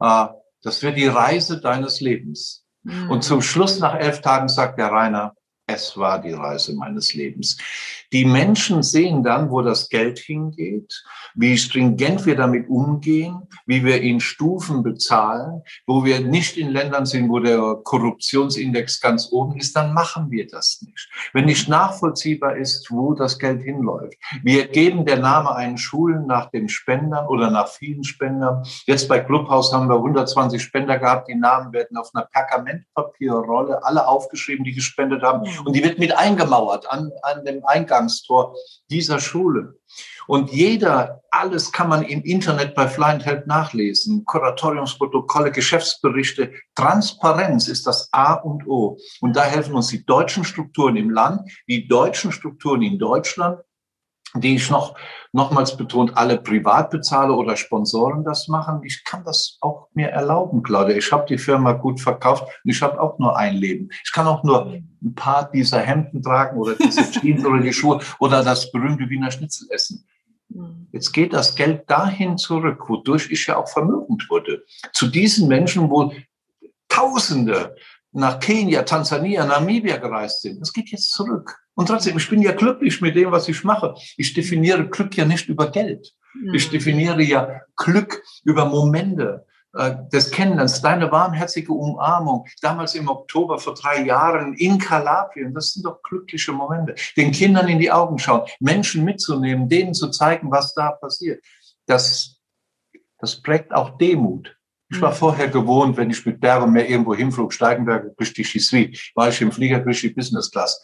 [0.00, 0.26] äh,
[0.62, 2.64] das wird die Reise deines Lebens.
[2.82, 3.10] Mhm.
[3.10, 5.34] Und zum Schluss nach elf Tagen sagt der Rainer,
[5.66, 7.56] es war die Reise meines Lebens.
[8.12, 11.02] Die Menschen sehen dann, wo das Geld hingeht,
[11.34, 17.04] wie stringent wir damit umgehen, wie wir in Stufen bezahlen, wo wir nicht in Ländern
[17.04, 21.10] sind, wo der Korruptionsindex ganz oben ist, dann machen wir das nicht.
[21.32, 24.14] Wenn nicht nachvollziehbar ist, wo das Geld hinläuft.
[24.44, 28.62] Wir geben der Name einen Schulen nach den Spendern oder nach vielen Spendern.
[28.86, 31.28] Jetzt bei Clubhaus haben wir 120 Spender gehabt.
[31.28, 35.44] Die Namen werden auf einer Pergamentpapierrolle alle aufgeschrieben, die gespendet haben.
[35.64, 38.54] Und die wird mit eingemauert an, an dem Eingangstor
[38.90, 39.74] dieser Schule.
[40.26, 44.24] Und jeder, alles kann man im Internet bei Fly Help nachlesen.
[44.24, 46.52] Kuratoriumsprotokolle, Geschäftsberichte.
[46.74, 48.98] Transparenz ist das A und O.
[49.20, 53.60] Und da helfen uns die deutschen Strukturen im Land, die deutschen Strukturen in Deutschland
[54.40, 54.96] die ich noch
[55.32, 58.80] nochmals betont, alle privat bezahle oder Sponsoren das machen.
[58.84, 60.96] Ich kann das auch mir erlauben, Claudia.
[60.96, 63.90] Ich habe die Firma gut verkauft und ich habe auch nur ein Leben.
[64.04, 68.00] Ich kann auch nur ein paar dieser Hemden tragen oder diese Jeans oder die Schuhe
[68.18, 70.06] oder das berühmte Wiener Schnitzel essen.
[70.48, 70.88] Mhm.
[70.92, 74.64] Jetzt geht das Geld dahin zurück, wodurch ich ja auch vermögend wurde.
[74.92, 76.12] Zu diesen Menschen, wo
[76.88, 77.76] Tausende
[78.16, 80.60] nach Kenia, Tansania, Namibia gereist sind.
[80.60, 81.58] Das geht jetzt zurück.
[81.74, 83.94] Und trotzdem, ich bin ja glücklich mit dem, was ich mache.
[84.16, 86.14] Ich definiere Glück ja nicht über Geld.
[86.52, 93.58] Ich definiere ja Glück über Momente äh, des Kennenlernens, deine warmherzige Umarmung, damals im Oktober
[93.58, 96.94] vor drei Jahren in Kalabrien, das sind doch glückliche Momente.
[97.16, 101.44] Den Kindern in die Augen schauen, Menschen mitzunehmen, denen zu zeigen, was da passiert.
[101.86, 102.38] Das,
[103.18, 104.56] das prägt auch Demut.
[104.88, 108.96] Ich war vorher gewohnt, wenn ich mit Bären mehr irgendwo hinflog, Steigenberg, durch die Chisui,
[109.14, 110.80] war ich im Flieger durch die Business Class.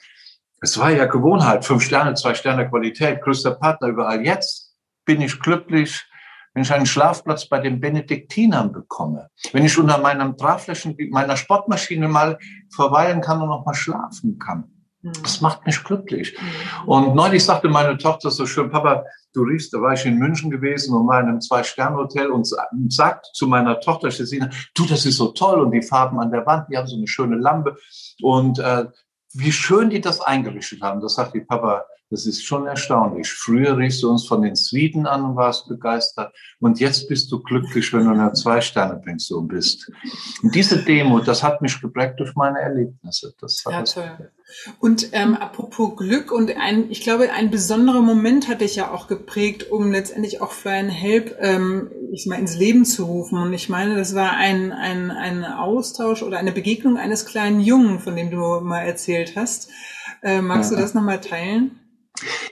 [0.60, 4.24] Es war ja Gewohnheit, fünf Sterne, zwei Sterne Qualität, größter Partner überall.
[4.24, 6.04] Jetzt bin ich glücklich,
[6.54, 12.08] wenn ich einen Schlafplatz bei den Benediktinern bekomme, wenn ich unter meinem Tragflächen, meiner Sportmaschine
[12.08, 12.38] mal
[12.74, 14.71] verweilen kann und noch mal schlafen kann.
[15.02, 15.12] Mhm.
[15.22, 16.36] Das macht mich glücklich.
[16.40, 16.88] Mhm.
[16.88, 20.50] Und neulich sagte meine Tochter so schön, Papa, du riechst, da war ich in München
[20.50, 22.48] gewesen und war in einem Zwei-Sterne-Hotel und
[22.88, 26.46] sagt zu meiner Tochter Cecina, du, das ist so toll und die Farben an der
[26.46, 27.76] Wand, die haben so eine schöne Lampe
[28.20, 28.86] und äh,
[29.34, 31.00] wie schön die das eingerichtet haben.
[31.00, 33.32] Das sagt die Papa, das ist schon erstaunlich.
[33.32, 36.34] Früher riechst du uns von den Sweden an und warst begeistert.
[36.60, 39.90] Und jetzt bist du glücklich, wenn du in einer Zwei-Sterne-Pension bist.
[40.42, 43.34] Und diese Demo, das hat mich geprägt durch meine Erlebnisse.
[43.40, 44.30] Das ja, toll.
[44.78, 49.08] Und ähm, apropos Glück und ein, ich glaube, ein besonderer Moment hat dich ja auch
[49.08, 53.38] geprägt, um letztendlich auch Fly and Help, ähm, ich mal ins Leben zu rufen.
[53.38, 58.00] Und ich meine, das war ein, ein, ein Austausch oder eine Begegnung eines kleinen Jungen,
[58.00, 59.70] von dem du mal erzählt hast.
[60.22, 60.76] Äh, magst ja.
[60.76, 61.78] du das nochmal teilen?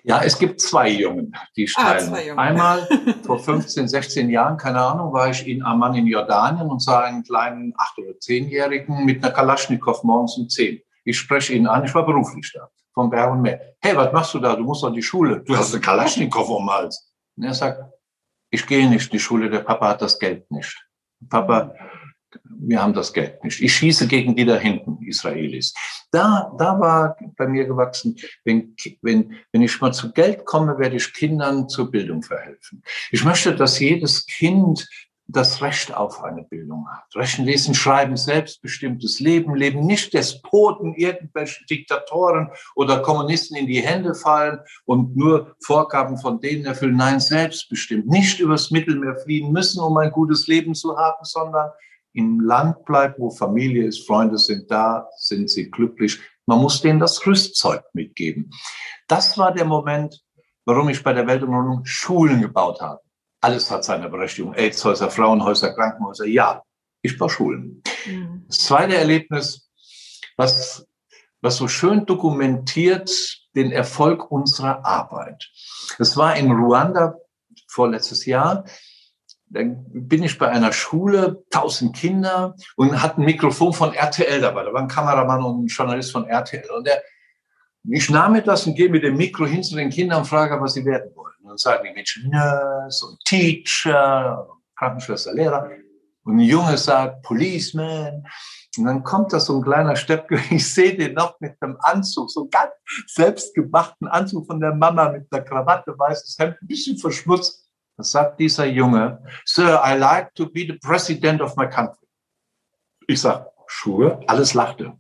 [0.03, 1.99] Ja, es gibt zwei Jungen, die ich ah.
[2.37, 2.89] Einmal
[3.23, 7.23] vor 15, 16 Jahren, keine Ahnung, war ich in Amman in Jordanien und sah einen
[7.23, 10.81] kleinen 8- oder 10-Jährigen mit einer Kalaschnikow morgens um 10.
[11.05, 13.61] Ich spreche ihn an, ich war beruflich da, vom Berg und Meer.
[13.81, 14.55] Hey, was machst du da?
[14.55, 15.43] Du musst an die Schule.
[15.47, 17.11] Du hast eine Kalaschnikow um Hals.
[17.37, 17.83] Und er sagt,
[18.51, 20.77] ich gehe nicht in die Schule, der Papa hat das Geld nicht.
[21.29, 21.75] Papa,
[22.45, 23.61] wir haben das Geld nicht.
[23.61, 25.75] Ich schieße gegen die da hinten, Israelis.
[26.11, 30.97] Da, da war bei mir gewachsen, wenn, wenn, wenn ich mal zu Geld komme, werde
[30.97, 32.83] ich Kindern zur Bildung verhelfen.
[33.11, 34.89] Ich möchte, dass jedes Kind
[35.33, 37.05] das Recht auf eine Bildung hat.
[37.15, 44.15] Rechen, Lesen, Schreiben, selbstbestimmtes Leben, Leben nicht Despoten, irgendwelche Diktatoren oder Kommunisten in die Hände
[44.15, 46.97] fallen und nur Vorgaben von denen erfüllen.
[46.97, 48.09] Nein, selbstbestimmt.
[48.09, 51.71] Nicht übers Mittelmeer fliehen müssen, um ein gutes Leben zu haben, sondern
[52.13, 56.19] im Land bleibt, wo Familie ist, Freunde sind da, sind sie glücklich.
[56.47, 58.51] Man muss denen das Rüstzeug mitgeben.
[59.07, 60.21] Das war der Moment,
[60.65, 63.01] warum ich bei der Weltumrundung Schulen gebaut habe.
[63.41, 64.55] Alles hat seine Berechtigung.
[64.55, 66.27] Aidshäuser, Frauenhäuser, Krankenhäuser.
[66.27, 66.63] Ja,
[67.03, 67.83] ich baue Schulen.
[68.07, 68.45] Mhm.
[68.49, 69.71] Das zweite Erlebnis,
[70.37, 70.87] was,
[71.41, 73.11] was so schön dokumentiert
[73.55, 75.51] den Erfolg unserer Arbeit.
[75.99, 77.15] Es war in Ruanda
[77.69, 78.65] vorletztes Jahr
[79.51, 84.63] dann bin ich bei einer Schule, tausend Kinder und hatte ein Mikrofon von RTL dabei.
[84.63, 86.71] Da war ein Kameramann und ein Journalist von RTL.
[86.71, 87.03] Und der,
[87.89, 90.61] ich nahm mir das und gehe mit dem Mikro hin zu den Kindern und frage,
[90.61, 91.35] was sie werden wollen.
[91.43, 95.69] Und dann sagen die Menschen Nurse und Teacher, Krankenschwester, Lehrer.
[96.23, 98.25] Und ein Junge sagt Policeman.
[98.79, 102.31] Und dann kommt da so ein kleiner Steppke, ich sehe den noch mit einem Anzug,
[102.31, 102.71] so ganz
[103.09, 107.70] selbstgemachten Anzug von der Mama mit einer Krawatte, weißes Hemd, ein bisschen verschmutzt
[108.03, 112.07] sagt dieser Junge, Sir, I like to be the president of my country.
[113.07, 114.99] Ich sag, Schuhe, alles lachte.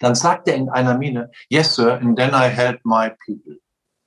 [0.00, 3.58] Dann sagt er in einer Miene, yes, sir, and then I help my people.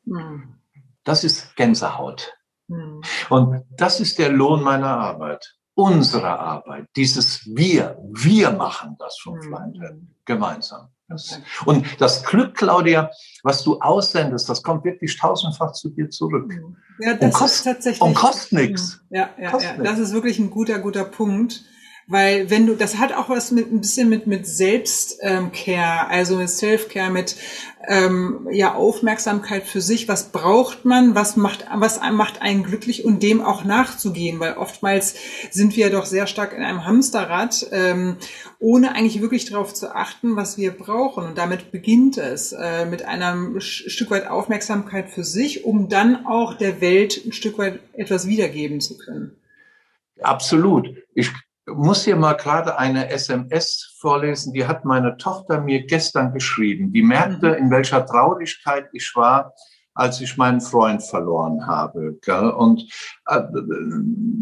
[0.06, 0.56] Hm.
[1.04, 2.34] Das ist Gänsehaut.
[2.70, 3.02] Hm.
[3.30, 6.88] Und das ist der Lohn meiner Arbeit, unserer Arbeit.
[6.96, 9.42] Dieses Wir, wir machen das vom hm.
[9.42, 10.90] Flying gemeinsam.
[11.66, 13.12] Und das Glück, Claudia,
[13.44, 16.54] was du aussendest, das kommt wirklich tausendfach zu dir zurück.
[17.00, 18.02] Ja, das und kost, ist tatsächlich.
[18.02, 19.02] Und kostet nichts.
[19.10, 21.64] Ja, ja, ja, das ist wirklich ein guter, guter Punkt.
[22.12, 26.50] Weil wenn du, das hat auch was mit ein bisschen mit mit Selbstcare, also mit
[26.50, 27.38] Self-Care, mit
[27.88, 30.10] ähm, ja Aufmerksamkeit für sich.
[30.10, 31.16] Was braucht man?
[31.16, 34.42] Was macht was macht einen glücklich und dem auch nachzugehen?
[34.42, 35.16] Weil oftmals
[35.52, 38.18] sind wir doch sehr stark in einem Hamsterrad, ähm,
[38.60, 41.24] ohne eigentlich wirklich darauf zu achten, was wir brauchen.
[41.24, 46.56] Und damit beginnt es äh, mit einem Stück weit Aufmerksamkeit für sich, um dann auch
[46.56, 49.38] der Welt ein Stück weit etwas wiedergeben zu können.
[50.20, 50.90] Absolut.
[51.16, 51.32] Ich
[51.68, 56.92] muss hier mal gerade eine SMS vorlesen, die hat meine Tochter mir gestern geschrieben.
[56.92, 57.56] Die merkte, mhm.
[57.56, 59.54] in welcher Traurigkeit ich war,
[59.94, 62.18] als ich meinen Freund verloren habe.
[62.56, 62.90] Und
[63.28, 63.42] äh,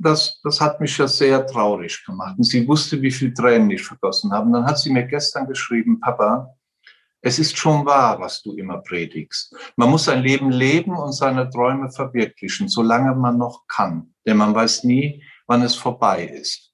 [0.01, 2.35] das, das hat mich ja sehr traurig gemacht.
[2.37, 4.45] Und sie wusste, wie viel Tränen ich vergossen habe.
[4.45, 6.55] Und dann hat sie mir gestern geschrieben, Papa,
[7.21, 9.53] es ist schon wahr, was du immer predigst.
[9.75, 14.13] Man muss sein Leben leben und seine Träume verwirklichen, solange man noch kann.
[14.25, 16.68] Denn man weiß nie, wann es vorbei ist.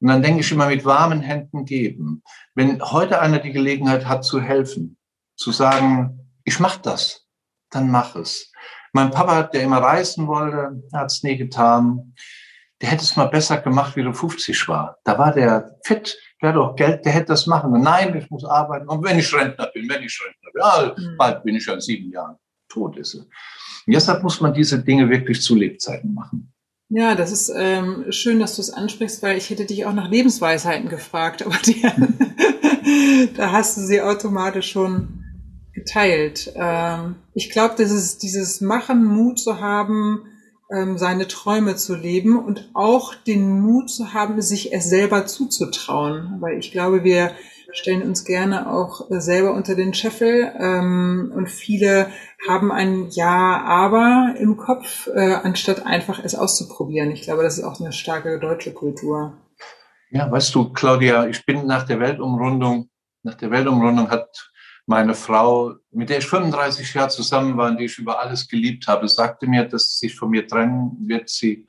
[0.00, 2.22] Und dann denke ich immer mit warmen Händen geben.
[2.54, 4.98] Wenn heute einer die Gelegenheit hat zu helfen,
[5.36, 7.26] zu sagen, ich mach das,
[7.70, 8.52] dann mach es.
[8.92, 12.14] Mein Papa, der immer reisen wollte, hat es nie getan.
[12.80, 14.98] Der hätte es mal besser gemacht, wie er 50 war.
[15.04, 17.72] Da war der fit, der hat auch Geld, der hätte das machen.
[17.80, 18.88] Nein, ich muss arbeiten.
[18.88, 21.16] Und wenn ich Rentner bin, wenn ich Rentner bin, ja, mhm.
[21.16, 22.36] bald bin ich ja in sieben Jahren
[22.74, 23.20] tot ist er.
[23.20, 26.53] Und deshalb muss man diese Dinge wirklich zu Lebzeiten machen.
[26.96, 30.08] Ja, das ist ähm, schön, dass du es ansprichst, weil ich hätte dich auch nach
[30.08, 31.82] Lebensweisheiten gefragt, aber die,
[33.36, 35.24] da hast du sie automatisch schon
[35.72, 36.52] geteilt.
[36.54, 40.22] Ähm, ich glaube, das ist dieses Machen, Mut zu haben,
[40.70, 46.36] ähm, seine Träume zu leben und auch den Mut zu haben, sich es selber zuzutrauen.
[46.38, 47.32] Weil ich glaube, wir
[47.74, 52.08] stellen uns gerne auch selber unter den Scheffel ähm, und viele
[52.48, 57.10] haben ein Ja, aber im Kopf, äh, anstatt einfach es auszuprobieren.
[57.10, 59.36] Ich glaube, das ist auch eine starke deutsche Kultur.
[60.10, 62.88] Ja, weißt du, Claudia, ich bin nach der Weltumrundung,
[63.22, 64.50] nach der Weltumrundung hat
[64.86, 68.86] meine Frau, mit der ich 35 Jahre zusammen war und die ich über alles geliebt
[68.86, 71.30] habe, sagte mir, dass sie sich von mir trennen wird.
[71.30, 71.66] Sie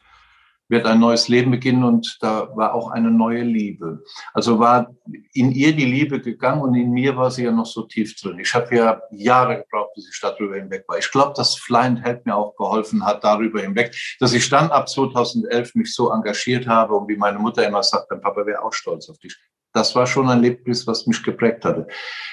[0.67, 4.03] wird ein neues Leben beginnen und da war auch eine neue Liebe.
[4.33, 4.95] Also war
[5.33, 8.39] in ihr die Liebe gegangen und in mir war sie ja noch so tief drin.
[8.39, 10.97] Ich habe ja Jahre gebraucht, bis ich darüber hinweg war.
[10.97, 14.89] Ich glaube, dass Flying Help mir auch geholfen hat, darüber hinweg, dass ich dann ab
[14.89, 18.73] 2011 mich so engagiert habe und wie meine Mutter immer sagt, dein Papa wäre auch
[18.73, 19.37] stolz auf dich.
[19.71, 21.87] Das war schon ein Erlebnis, was mich geprägt hatte.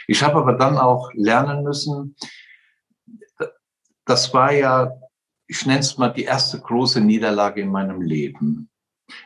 [0.06, 2.16] Ich habe aber dann auch lernen müssen,
[4.04, 4.90] das war ja,
[5.52, 8.70] ich nenne es mal die erste große Niederlage in meinem Leben.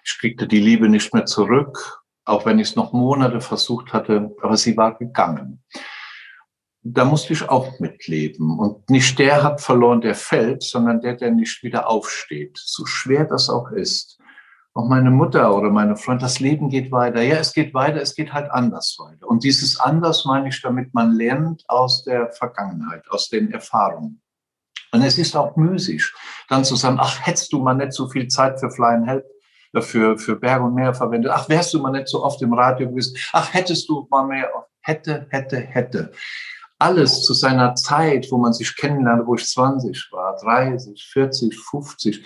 [0.04, 4.34] Ich kriegte die Liebe nicht mehr zurück, auch wenn ich es noch Monate versucht hatte,
[4.42, 5.62] aber sie war gegangen.
[6.82, 8.58] Da musste ich auch mitleben.
[8.58, 12.58] Und nicht der hat verloren, der fällt, sondern der, der nicht wieder aufsteht.
[12.60, 14.18] So schwer das auch ist
[14.74, 17.22] auch meine Mutter oder meine Freunde, das Leben geht weiter.
[17.22, 19.26] Ja, es geht weiter, es geht halt anders weiter.
[19.26, 24.20] Und dieses anders meine ich damit, man lernt aus der Vergangenheit, aus den Erfahrungen.
[24.96, 26.10] Und es ist auch müßig,
[26.48, 29.24] dann zu sagen, ach, hättest du mal nicht so viel Zeit für Fly and Help,
[29.74, 31.30] äh, für, für Berg und Meer verwendet.
[31.34, 33.16] Ach, wärst du mal nicht so oft im Radio gewesen.
[33.32, 34.48] Ach, hättest du mal mehr,
[34.80, 36.12] hätte, hätte, hätte.
[36.78, 42.24] Alles zu seiner Zeit, wo man sich kennenlernte, wo ich 20 war, 30, 40, 50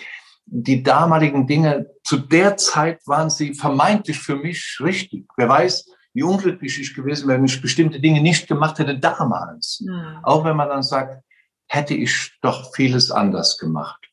[0.51, 5.27] die damaligen Dinge, zu der Zeit waren sie vermeintlich für mich richtig.
[5.37, 9.81] Wer weiß, wie unglücklich ich gewesen wäre, wenn ich bestimmte Dinge nicht gemacht hätte damals.
[9.87, 10.19] Mhm.
[10.25, 11.23] Auch wenn man dann sagt,
[11.71, 14.07] hätte ich doch vieles anders gemacht.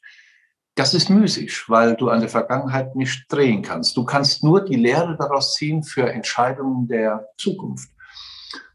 [0.76, 3.98] Das ist müßig, weil du an der Vergangenheit nicht drehen kannst.
[3.98, 7.90] Du kannst nur die Lehre daraus ziehen für Entscheidungen der Zukunft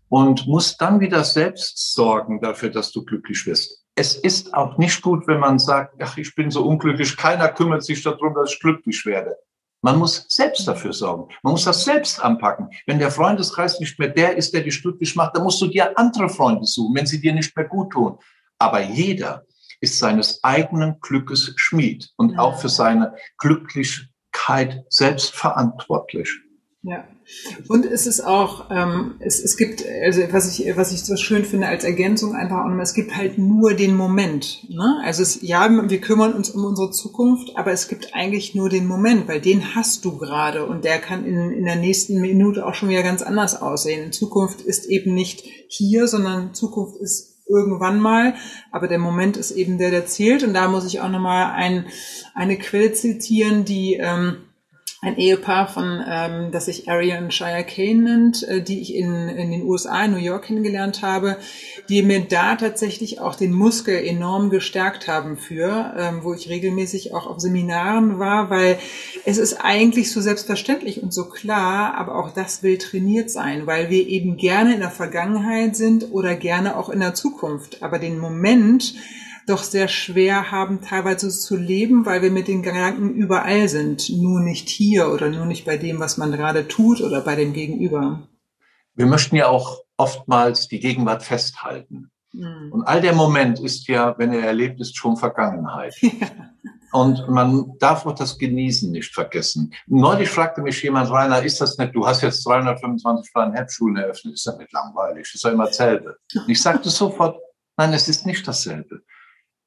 [0.09, 5.03] und musst dann wieder selbst sorgen dafür, dass du glücklich wirst es ist auch nicht
[5.03, 8.61] gut, wenn man sagt, ach, ich bin so unglücklich, keiner kümmert sich darum, dass ich
[8.61, 9.37] glücklich werde.
[9.83, 11.35] Man muss selbst dafür sorgen.
[11.42, 12.71] Man muss das selbst anpacken.
[12.87, 15.99] Wenn der Freundeskreis nicht mehr der ist, der dich glücklich macht, dann musst du dir
[15.99, 18.16] andere Freunde suchen, wenn sie dir nicht mehr gut tun.
[18.62, 19.44] Aber jeder
[19.81, 26.31] ist seines eigenen Glückes Schmied und auch für seine Glücklichkeit selbst verantwortlich.
[26.85, 27.05] Ja.
[27.68, 31.44] Und es ist auch, ähm, es, es gibt, also was ich, was ich so schön
[31.44, 34.68] finde als Ergänzung einfach, auch, es gibt halt nur den Moment.
[34.68, 35.01] Ne?
[35.05, 38.87] Also es, ja, wir kümmern uns um unsere Zukunft, aber es gibt eigentlich nur den
[38.87, 42.75] Moment, weil den hast du gerade und der kann in, in der nächsten Minute auch
[42.75, 44.12] schon wieder ganz anders aussehen.
[44.12, 48.35] Zukunft ist eben nicht hier, sondern Zukunft ist irgendwann mal,
[48.70, 50.42] aber der Moment ist eben der, der zählt.
[50.42, 51.87] Und da muss ich auch nochmal ein,
[52.35, 54.38] eine Quelle zitieren, die ähm,
[55.04, 59.50] ein Ehepaar von, ähm, das sich Arian Shire Kane nennt, äh, die ich in, in
[59.50, 61.38] den USA, in New York kennengelernt habe,
[61.88, 67.12] die mir da tatsächlich auch den Muskel enorm gestärkt haben für, ähm, wo ich regelmäßig
[67.14, 68.78] auch auf Seminaren war, weil
[69.24, 73.90] es ist eigentlich so selbstverständlich und so klar, aber auch das will trainiert sein, weil
[73.90, 77.82] wir eben gerne in der Vergangenheit sind oder gerne auch in der Zukunft.
[77.82, 78.94] Aber den Moment,
[79.46, 84.40] doch sehr schwer haben, teilweise zu leben, weil wir mit den Gedanken überall sind, nur
[84.40, 88.28] nicht hier oder nur nicht bei dem, was man gerade tut oder bei dem Gegenüber.
[88.94, 92.11] Wir möchten ja auch oftmals die Gegenwart festhalten.
[92.33, 92.72] Mhm.
[92.72, 95.94] Und all der Moment ist ja, wenn er erlebt ist, schon Vergangenheit.
[96.02, 97.00] Ja.
[97.00, 99.72] Und man darf auch das Genießen nicht vergessen.
[99.87, 104.35] Neulich fragte mich jemand, Rainer, ist das nicht, du hast jetzt 325 Plan Herbschulen eröffnet,
[104.35, 105.26] ist das nicht langweilig?
[105.33, 106.18] Ist doch immer dasselbe.
[106.35, 107.40] Und ich sagte sofort,
[107.78, 109.00] nein, es ist nicht dasselbe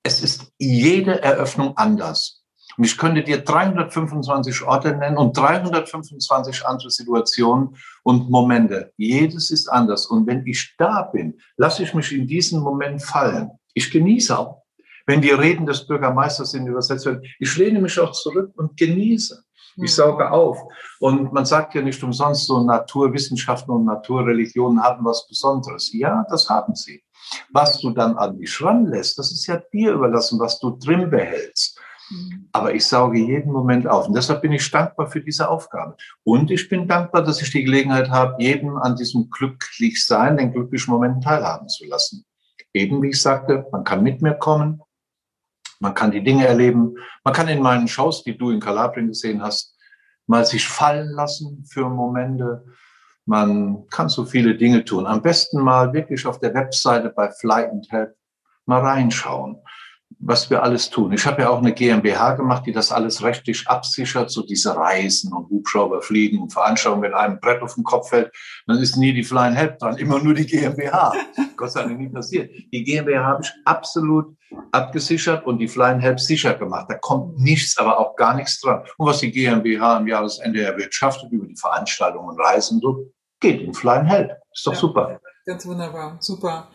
[0.06, 2.44] es ist jede Eröffnung anders.
[2.78, 8.92] Und ich könnte dir 325 Orte nennen und 325 andere Situationen und Momente.
[8.98, 10.06] Jedes ist anders.
[10.06, 13.50] Und wenn ich da bin, lasse ich mich in diesen Moment fallen.
[13.74, 14.62] Ich genieße auch.
[15.08, 19.44] Wenn die Reden des Bürgermeisters sind übersetzt werden, ich lehne mich auch zurück und genieße.
[19.78, 19.88] Ich hm.
[19.88, 20.60] sauge auf.
[21.00, 25.92] Und man sagt ja nicht umsonst, so Naturwissenschaften und Naturreligionen haben was Besonderes.
[25.94, 27.05] Ja, das haben sie.
[27.50, 31.80] Was du dann an dich ranlässt, das ist ja dir überlassen, was du drin behältst.
[32.10, 32.50] Mhm.
[32.52, 34.08] Aber ich sauge jeden Moment auf.
[34.08, 35.96] Und deshalb bin ich dankbar für diese Aufgabe.
[36.24, 40.94] Und ich bin dankbar, dass ich die Gelegenheit habe, jedem an diesem Glücklichsein, den glücklichen
[40.94, 42.26] Momenten teilhaben zu lassen.
[42.74, 44.82] Eben, wie ich sagte, man kann mit mir kommen,
[45.80, 49.42] man kann die Dinge erleben, man kann in meinen Shows, die du in Kalabrien gesehen
[49.42, 49.76] hast,
[50.28, 52.66] mal sich fallen lassen für Momente.
[53.26, 55.08] Man kann so viele Dinge tun.
[55.08, 58.16] Am besten mal wirklich auf der Webseite bei Fly and Help
[58.66, 59.62] mal reinschauen,
[60.20, 61.12] was wir alles tun.
[61.12, 65.34] Ich habe ja auch eine GmbH gemacht, die das alles rechtlich absichert, so diese Reisen
[65.34, 68.32] und Hubschrauber fliegen und Veranstaltungen, wenn einem Brett auf den Kopf fällt,
[68.68, 71.14] dann ist nie die Fly and Help dran, immer nur die GmbH.
[71.58, 72.52] Gott sei Dank nie passiert.
[72.72, 74.36] Die GmbH habe ich absolut
[74.72, 76.86] abgesichert und die Fly and Help sicher gemacht.
[76.90, 78.84] Da kommt nichts, aber auch gar nichts dran.
[78.98, 83.74] Und was die GmbH am Jahresende erwirtschaftet über die Veranstaltungen und Reisen, so geht in
[83.74, 84.32] Fly and Help.
[84.54, 84.80] Ist doch ja.
[84.80, 85.20] super.
[85.48, 86.72] Ganz wunderbar, super.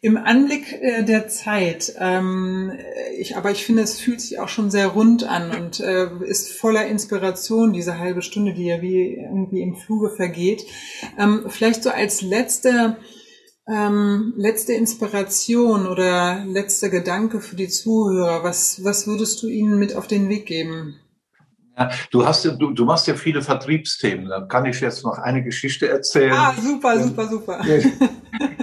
[0.00, 2.72] Im Anblick äh, der Zeit, ähm,
[3.16, 6.50] ich, aber ich finde, es fühlt sich auch schon sehr rund an und äh, ist
[6.50, 10.64] voller Inspiration, diese halbe Stunde, die ja wie irgendwie im Fluge vergeht.
[11.20, 12.96] Ähm, vielleicht so als letzte,
[13.68, 19.94] ähm, letzte Inspiration oder letzter Gedanke für die Zuhörer, was, was würdest du ihnen mit
[19.94, 20.98] auf den Weg geben?
[21.78, 24.28] Ja, du hast ja, du, du machst ja viele Vertriebsthemen.
[24.28, 26.32] Da kann ich jetzt noch eine Geschichte erzählen.
[26.32, 27.60] Ah, super, super, super.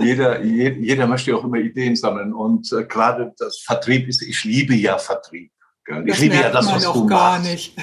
[0.02, 2.34] jeder, jeder möchte auch immer Ideen sammeln.
[2.34, 5.52] Und äh, gerade das Vertrieb ist, ich liebe ja Vertrieb.
[5.88, 6.04] Gell?
[6.06, 7.50] Ich liebe ja das, was du gar machst.
[7.50, 7.78] nicht.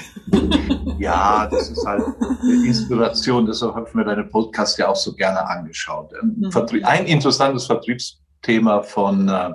[0.99, 2.03] ja, das ist halt
[2.63, 3.47] Inspiration.
[3.47, 6.11] Deshalb habe ich mir deine Podcast ja auch so gerne angeschaut.
[6.21, 6.51] Mhm.
[6.83, 9.53] Ein interessantes Vertriebsthema von äh,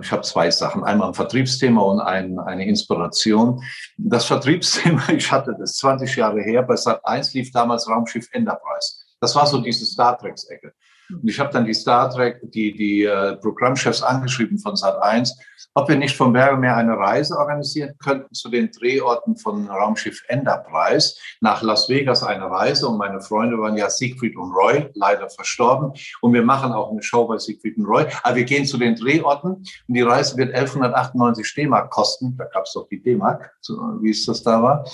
[0.00, 0.84] ich habe zwei Sachen.
[0.84, 3.62] Einmal ein Vertriebsthema und ein, eine Inspiration.
[3.96, 9.02] Das Vertriebsthema, ich hatte das 20 Jahre her, bei Sat 1 lief damals Raumschiff Enterprise.
[9.20, 10.72] Das war so diese Star Trek-Ecke.
[11.12, 15.36] Und ich habe dann die Star Trek, die, die äh, Programmchefs angeschrieben von Sat 1
[15.74, 21.14] ob wir nicht vom Bergmeer eine Reise organisieren könnten zu den Drehorten von Raumschiff Enterprise
[21.40, 22.88] nach Las Vegas eine Reise.
[22.88, 25.92] Und meine Freunde waren ja Siegfried und Roy, leider verstorben.
[26.20, 28.06] Und wir machen auch eine Show bei Siegfried und Roy.
[28.22, 32.36] Aber wir gehen zu den Drehorten und die Reise wird 1198 D-Mark kosten.
[32.36, 33.54] Da gab es doch die D-Mark,
[34.00, 34.86] wie es das da war.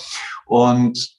[0.45, 1.17] Und,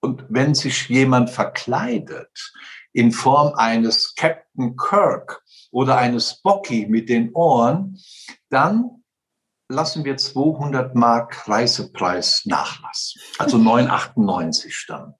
[0.00, 2.52] und wenn sich jemand verkleidet
[2.98, 7.96] in Form eines Captain Kirk oder eines Spocky mit den Ohren,
[8.50, 9.04] dann
[9.68, 13.14] lassen wir 200 Mark Reisepreis Nachlass.
[13.38, 15.14] Also 9,98 dann.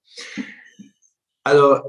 [1.45, 1.79] Also,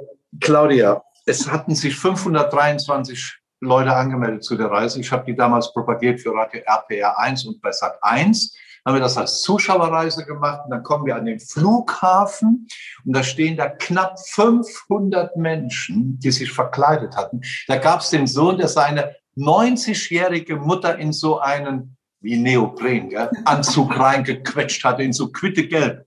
[0.41, 5.01] Claudia, es hatten sich 523 Leute angemeldet zu der Reise.
[5.01, 9.01] Ich habe die damals propagiert für Radio RPR 1 und bei Sat 1 haben wir
[9.01, 12.69] das als Zuschauerreise gemacht und dann kommen wir an den Flughafen
[13.05, 17.41] und da stehen da knapp 500 Menschen, die sich verkleidet hatten.
[17.67, 23.31] Da gab es den Sohn, der seine 90-jährige Mutter in so einen, wie Neopren, gell,
[23.45, 26.07] Anzug reingequetscht hatte, in so Quittegelb.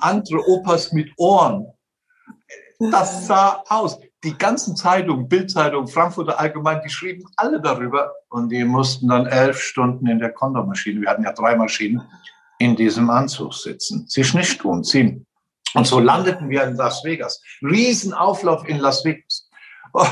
[0.00, 1.66] Andere Opas mit Ohren.
[2.78, 3.98] Das sah aus.
[4.26, 9.60] Die ganzen Zeitungen, Bildzeitung, Frankfurter Allgemein, die schrieben alle darüber und die mussten dann elf
[9.60, 12.02] Stunden in der Kondomaschine, wir hatten ja drei Maschinen,
[12.58, 14.08] in diesem Anzug sitzen.
[14.08, 15.24] Sich nicht tun, ziehen.
[15.74, 17.40] Und so landeten wir in Las Vegas.
[17.62, 19.48] Riesenauflauf in Las Vegas.
[19.92, 20.04] Oh,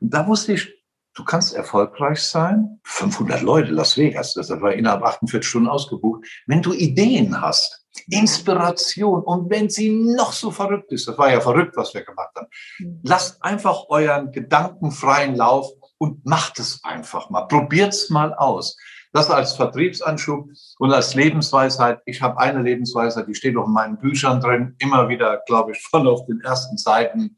[0.00, 0.68] und da wusste ich,
[1.14, 2.80] du kannst erfolgreich sein.
[2.82, 6.26] 500 Leute, Las Vegas, das war innerhalb 48 Stunden ausgebucht.
[6.48, 11.40] Wenn du Ideen hast, Inspiration und wenn sie noch so verrückt ist, das war ja
[11.40, 13.00] verrückt, was wir gemacht haben, mhm.
[13.02, 17.42] lasst einfach euren Gedanken freien Lauf und macht es einfach mal.
[17.42, 18.76] Probiert's mal aus.
[19.12, 22.00] Das als Vertriebsanschub und als Lebensweisheit.
[22.04, 25.78] Ich habe eine Lebensweisheit, die steht auch in meinen Büchern drin, immer wieder, glaube ich,
[25.90, 27.36] voll auf den ersten Seiten.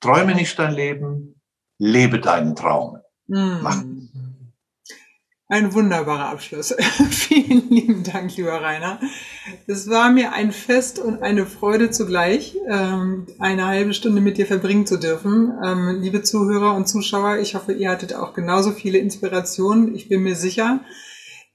[0.00, 1.40] Träume nicht dein Leben,
[1.78, 2.98] lebe deinen Traum.
[3.26, 4.06] Mhm.
[5.48, 6.74] Ein wunderbarer Abschluss.
[7.10, 8.98] Vielen lieben Dank, lieber Rainer.
[9.68, 14.46] Es war mir ein Fest und eine Freude zugleich, ähm, eine halbe Stunde mit dir
[14.46, 15.52] verbringen zu dürfen.
[15.64, 19.94] Ähm, liebe Zuhörer und Zuschauer, ich hoffe, ihr hattet auch genauso viele Inspirationen.
[19.94, 20.80] Ich bin mir sicher.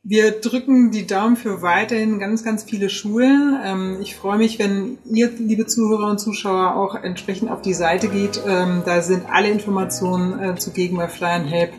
[0.03, 3.55] Wir drücken die Daumen für weiterhin ganz, ganz viele Schulen.
[3.63, 8.07] Ähm, ich freue mich, wenn ihr, liebe Zuhörer und Zuschauer, auch entsprechend auf die Seite
[8.07, 8.41] geht.
[8.47, 11.73] Ähm, da sind alle Informationen äh, zugegen bei Fly and Help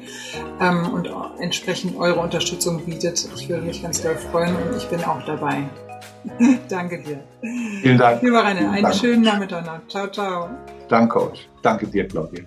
[0.60, 1.10] ähm, und
[1.40, 3.28] entsprechend eure Unterstützung bietet.
[3.34, 5.68] Ich würde mich ganz doll freuen und ich bin auch dabei.
[6.68, 7.24] Danke dir.
[7.82, 8.22] Vielen Dank.
[8.22, 8.94] Lieber Rainer, einen Dank.
[8.94, 9.88] schönen Nachmittag noch.
[9.88, 10.48] Ciao, ciao.
[10.88, 11.48] Danke euch.
[11.60, 12.44] Danke dir, Claudia.